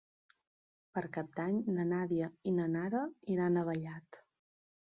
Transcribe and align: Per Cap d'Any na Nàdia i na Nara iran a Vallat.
Per 0.97 1.03
Cap 1.17 1.29
d'Any 1.39 1.59
na 1.75 1.85
Nàdia 1.91 2.31
i 2.51 2.55
na 2.61 2.67
Nara 2.77 3.05
iran 3.37 3.61
a 3.65 3.69
Vallat. 3.71 4.23